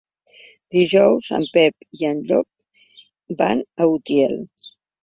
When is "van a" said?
3.45-3.93